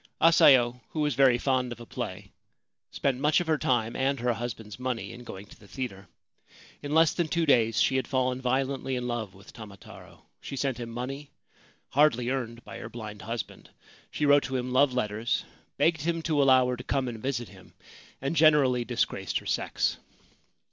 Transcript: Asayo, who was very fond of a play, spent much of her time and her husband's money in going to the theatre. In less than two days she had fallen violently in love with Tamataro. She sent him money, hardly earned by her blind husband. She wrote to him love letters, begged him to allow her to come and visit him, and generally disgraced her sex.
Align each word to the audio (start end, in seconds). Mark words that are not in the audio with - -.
Asayo, 0.19 0.81
who 0.89 1.01
was 1.01 1.13
very 1.13 1.37
fond 1.37 1.71
of 1.71 1.79
a 1.79 1.85
play, 1.85 2.31
spent 2.89 3.19
much 3.21 3.39
of 3.39 3.45
her 3.45 3.59
time 3.59 3.95
and 3.95 4.19
her 4.19 4.33
husband's 4.33 4.79
money 4.79 5.11
in 5.11 5.23
going 5.23 5.45
to 5.45 5.59
the 5.59 5.67
theatre. 5.67 6.07
In 6.81 6.95
less 6.95 7.13
than 7.13 7.27
two 7.27 7.45
days 7.45 7.79
she 7.79 7.97
had 7.97 8.07
fallen 8.07 8.41
violently 8.41 8.95
in 8.95 9.07
love 9.07 9.35
with 9.35 9.53
Tamataro. 9.53 10.23
She 10.41 10.55
sent 10.55 10.79
him 10.79 10.89
money, 10.89 11.29
hardly 11.89 12.31
earned 12.31 12.63
by 12.65 12.79
her 12.79 12.89
blind 12.89 13.21
husband. 13.21 13.69
She 14.09 14.25
wrote 14.25 14.41
to 14.45 14.55
him 14.55 14.73
love 14.73 14.91
letters, 14.91 15.45
begged 15.77 16.01
him 16.01 16.23
to 16.23 16.41
allow 16.41 16.67
her 16.69 16.77
to 16.77 16.83
come 16.83 17.07
and 17.07 17.21
visit 17.21 17.49
him, 17.49 17.75
and 18.21 18.35
generally 18.35 18.83
disgraced 18.83 19.37
her 19.37 19.45
sex. 19.45 19.97